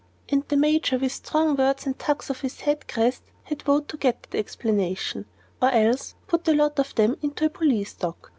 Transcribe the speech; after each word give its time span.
And 0.29 0.43
the 0.47 0.57
Major, 0.57 0.97
with 0.97 1.11
strong 1.11 1.55
words 1.55 1.85
and 1.85 1.99
tugs 1.99 2.31
of 2.31 2.41
his 2.41 2.61
head 2.61 2.87
crest, 2.87 3.21
had 3.43 3.61
vowed 3.61 3.87
to 3.89 3.97
get 3.97 4.23
that 4.31 4.35
explanation, 4.39 5.27
or 5.61 5.69
else 5.69 6.15
put 6.25 6.45
the 6.45 6.55
lot 6.55 6.79
of 6.79 6.95
them 6.95 7.17
into 7.21 7.45
a 7.45 7.51
police 7.51 7.93
dock. 7.93 8.29